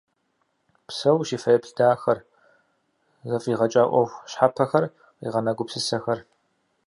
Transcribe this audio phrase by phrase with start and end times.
[0.87, 2.19] Псэущ и фэеплъ дахэр,
[3.29, 4.83] зэфӏигъэкӏа ӏуэху щхьэпэхэр,
[5.19, 6.19] къигъэна гупсысэхэр.